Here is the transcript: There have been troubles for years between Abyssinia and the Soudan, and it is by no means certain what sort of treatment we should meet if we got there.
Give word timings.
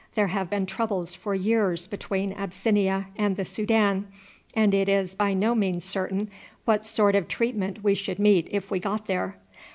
There 0.15 0.29
have 0.29 0.49
been 0.49 0.65
troubles 0.65 1.13
for 1.13 1.35
years 1.35 1.85
between 1.85 2.33
Abyssinia 2.33 3.05
and 3.17 3.35
the 3.35 3.45
Soudan, 3.45 4.07
and 4.55 4.73
it 4.73 4.89
is 4.89 5.13
by 5.13 5.35
no 5.35 5.53
means 5.53 5.83
certain 5.85 6.31
what 6.65 6.87
sort 6.87 7.13
of 7.13 7.27
treatment 7.27 7.83
we 7.83 7.93
should 7.93 8.17
meet 8.17 8.47
if 8.49 8.71
we 8.71 8.79
got 8.79 9.05
there. 9.05 9.35